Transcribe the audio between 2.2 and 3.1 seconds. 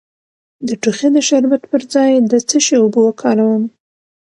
د څه شي اوبه